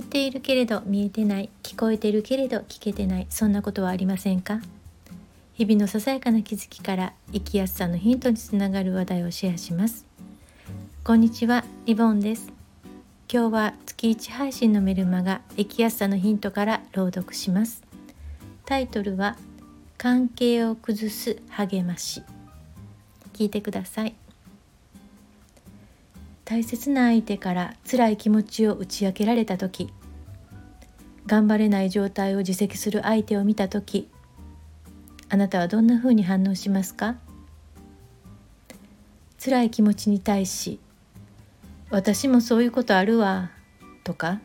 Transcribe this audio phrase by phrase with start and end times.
[0.00, 4.60] 見ているけれど見えてない聞こえてるけれど聞けてないそんなことはありませんか？
[5.52, 10.06] 日々のささやかな気づきから生きやすさのヒントにつながる話題をシェアします。
[11.04, 12.50] こんにちはリボンです。
[13.30, 17.82] 今日は月1配信のメルマガ生きやすさのヒントから朗読します。
[18.64, 19.36] タイトルは
[19.98, 22.22] 関係を崩す励まし。
[23.34, 24.14] 聞いてください。
[26.46, 29.92] 大切な相手から辛い気持ちを打ち明けられた時
[31.26, 34.08] 頑張れない状態を自責する相手を見た時
[35.28, 37.16] あなたはどんなふうに反応しますか？
[39.42, 40.80] 辛い気持ちに対し
[41.90, 43.50] 「私もそういうことあるわ」
[44.04, 44.40] とか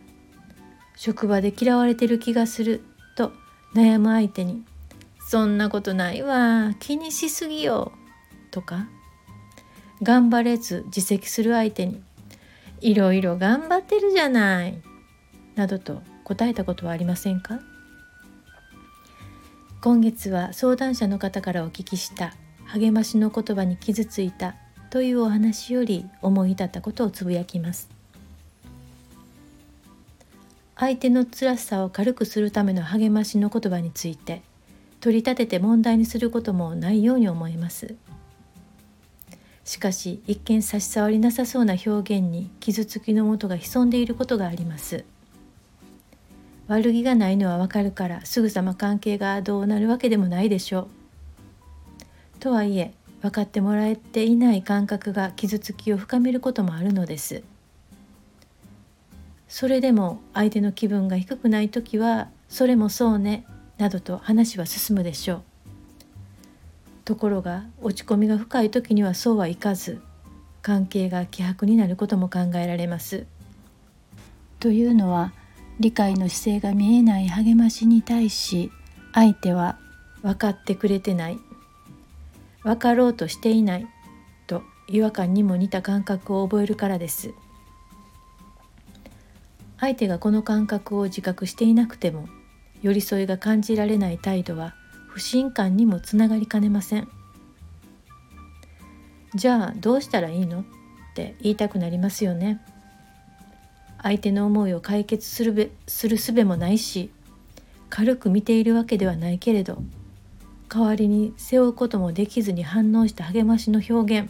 [0.96, 2.82] 「職場で嫌われてる気がする」
[3.18, 3.34] と
[3.74, 4.64] 悩む相手に
[5.28, 7.92] 「そんなことないわ気にしすぎよ」
[8.52, 8.88] とか
[10.02, 12.02] 頑張れず自責する相手に
[12.80, 14.82] 「いろいろ頑張ってるじゃない」
[15.56, 17.62] などと答えたことはありませんか？
[19.82, 22.34] 今月は相談者の方からお聞きした
[22.66, 24.56] 励ましの言葉に傷ついた
[24.90, 27.88] というお話より思い至ったことをつぶやきます。
[30.76, 34.42] 相手の辛さを軽くするための励ましの言葉について
[35.00, 37.96] 取り立てて問題にすることもないように思います。
[39.64, 45.06] しかし一見差し障りなさそうな表現に傷つきのもとが潜んでいることがあります。
[46.68, 50.88] 悪気がないのはわかるからすぐさま関係がどうなるわけでもないでしょう。
[52.40, 57.44] とはいえ分かってもらえていない感覚が傷つきを深めることもあるのです。
[59.48, 63.46] それでも相手の気分が低くない時はそれもそうね
[63.78, 65.42] などと話は進むでしょう。
[67.06, 70.02] ところが落ち込みが深い時にはそうはいかず
[70.64, 73.26] 関係が希薄になることも考えられます。
[74.60, 75.32] というのは
[75.80, 78.72] 理解の姿勢が見えない励ましに対し
[79.14, 79.78] 相手は
[80.22, 81.40] 分かってくれてない。
[82.64, 83.88] 分かろうとしていない。
[84.48, 87.34] と違和感にも似た感覚を覚えるからです。
[89.80, 92.28] 相手がこの感覚を自覚していなくても
[92.82, 94.74] 寄り添いが感じられない態度は
[95.10, 97.08] 不信感にもつながりかねません。
[99.36, 100.62] じゃあどうしたらいいの？
[100.62, 100.64] っ
[101.14, 102.62] て言いたくなりますよね。
[104.06, 107.10] 相手の思いを解決するべする術もないし
[107.90, 109.82] 軽く見ているわけではないけれど
[110.70, 114.30] 代わりに背負うこともできずに反応した励ましの表現。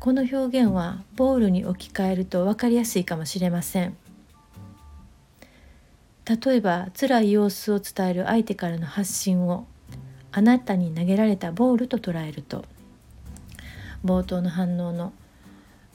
[0.00, 3.96] この表現はボールに置き換えると分かりやすいかもしれません。
[6.26, 9.66] 例えば辛い様子を伝える相手からの発信を
[10.32, 12.64] あなたに投げられたボールと捉えると
[14.04, 15.12] 冒頭の反応の「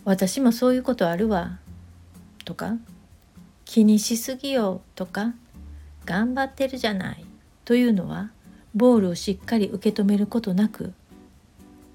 [0.05, 1.59] 私もそういうことあるわ」
[2.45, 2.77] とか
[3.65, 5.33] 「気にしすぎよ」とか
[6.05, 7.25] 「頑張ってるじゃない」
[7.65, 8.31] というのは
[8.73, 10.93] ボールをしっかり受け止めることなく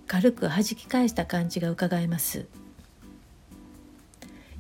[0.07, 2.47] 軽く弾き返した感じがうかがえます。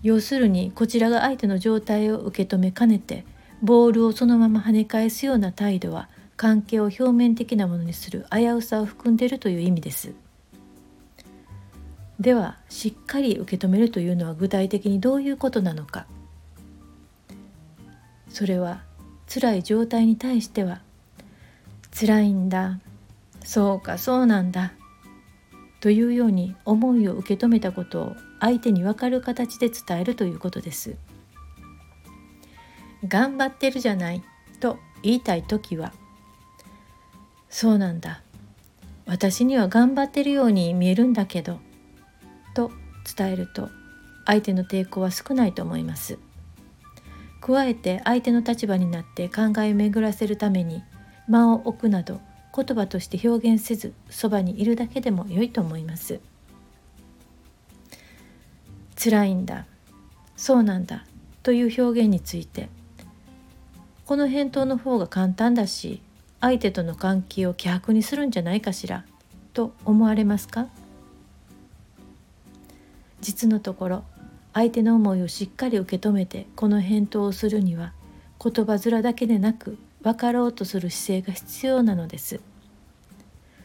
[0.02, 3.24] 要するにこちらが相手の状態を受け止めかねて
[3.62, 10.12] ボールをそのまま跳ね返すような態度は関係を表面的なものにする危うさを含んでいるという意味です。
[12.20, 16.06] ではしっかり受け止めるというのは具体的にどういうことなのか
[18.28, 18.82] それは
[19.32, 20.80] 辛い状態に対しては
[21.98, 22.80] 辛いんだ
[23.44, 24.72] そうかそうなんだ
[25.80, 30.96] というように思いを受け止めたことを相手に分かる形で伝えるということです。
[33.06, 34.22] 頑張ってるじゃない
[34.60, 35.92] と言いたい時は
[37.50, 38.22] そうなんだ
[39.06, 41.58] 私には頑張ってるように見えるんだけど
[43.04, 43.70] 伝えると
[44.24, 46.18] 相手の抵抗は少ないと思います。
[47.40, 50.82] 加えて相手の立場になって考えを巡らせるために
[51.28, 52.20] 間を置くなど
[52.56, 56.20] 言葉として表現せずそばにいるだけでも良いと思います。
[58.96, 59.66] 辛いんだ
[60.36, 61.04] そうなんだ
[61.42, 62.70] という表現について
[64.06, 66.00] この返答の方が簡単だし
[66.40, 69.04] 相手との関係を希薄にするんじゃないかしら
[69.52, 70.68] と思われますか？
[73.24, 74.04] 実のところ
[74.52, 77.94] 相手の思いをしっかり受け止めてこの返答をするには
[78.42, 82.40] 言葉面だけでなく分かろうとする姿勢が必要なのです。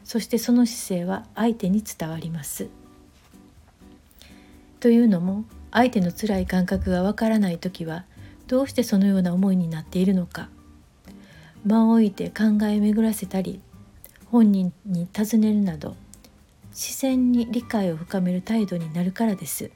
[0.06, 2.70] そしてその姿勢は相手に伝わります。
[4.80, 8.06] というのも相手の辛い感覚がわからない時は
[8.48, 10.50] どうしてそのような思いになっているのか。
[11.66, 13.60] 間を置いて考え巡らせたり
[14.32, 15.98] 本人に尋ねるなど
[16.72, 19.72] 自然に理解を深める態度になるからです。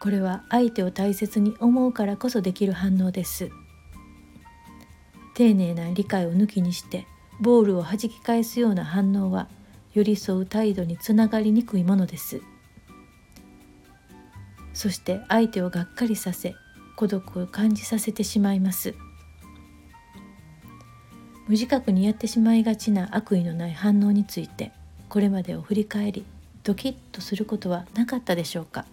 [0.00, 3.50] これは相手を大切に思うからこそできる反応です。
[5.34, 7.06] 丁寧な理解を抜きにして
[7.40, 9.48] ボールを弾き返すような反応は
[9.92, 12.42] 寄り添う態度につながりにくいものです。
[14.72, 16.54] そして相手をがっかりさせ
[16.96, 18.94] 孤独を感じさせてしまいます。
[21.50, 24.70] 無自覚にやってしまいがちな悪意のない反応について
[25.08, 26.24] これまでを振り返り
[26.62, 28.86] ドキッとすることはなかったでしょうか？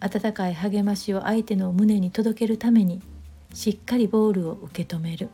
[0.00, 3.00] 温かい励ましを相手の胸に届けるために
[3.54, 5.28] しっかりボールを受け止める。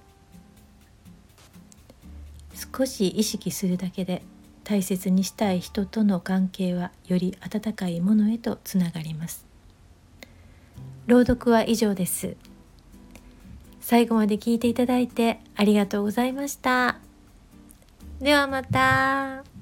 [2.76, 4.20] 少し意識するだけで
[4.62, 9.46] 大切にしたい人との関係はより温かいものへとつながります。
[11.06, 12.36] 朗読は以上です。
[13.84, 16.96] 最後まで聞いていただいてありがとうございました
[18.18, 19.53] ではまた。